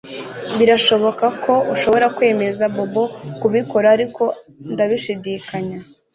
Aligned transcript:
Birashoboka 0.57 1.25
ko 1.43 1.53
ushobora 1.73 2.05
kwemeza 2.15 2.63
Bobo 2.75 3.03
kubikora 3.39 3.87
ariko 3.95 4.23
ndabishidikanya 4.73 5.77